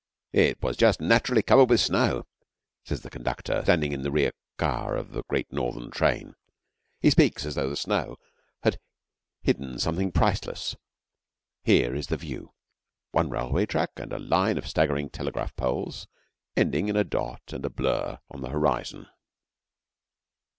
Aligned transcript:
It 0.33 0.59
was 0.63 0.77
just 0.77 0.99
naturally 0.99 1.43
covered 1.43 1.69
with 1.69 1.79
snow,' 1.79 2.25
says 2.83 3.01
the 3.01 3.09
conductor 3.11 3.61
standing 3.61 3.91
in 3.91 4.01
the 4.01 4.09
rear 4.09 4.31
car 4.57 4.95
of 4.95 5.11
the 5.11 5.21
Great 5.25 5.53
Northern 5.53 5.91
train. 5.91 6.33
He 6.99 7.11
speaks 7.11 7.45
as 7.45 7.53
though 7.53 7.69
the 7.69 7.75
snow 7.75 8.17
had 8.63 8.79
hidden 9.43 9.77
something 9.77 10.11
priceless. 10.11 10.75
Here 11.63 11.93
is 11.93 12.07
the 12.07 12.17
view: 12.17 12.51
One 13.11 13.29
railway 13.29 13.67
track 13.67 13.91
and 13.97 14.11
a 14.11 14.17
line 14.17 14.57
of 14.57 14.67
staggering 14.67 15.11
telegraph 15.11 15.55
poles 15.55 16.07
ending 16.57 16.87
in 16.89 16.95
a 16.95 17.03
dot 17.03 17.53
and 17.53 17.63
a 17.63 17.69
blur 17.69 18.17
on 18.31 18.41
the 18.41 18.49
horizon. 18.49 19.05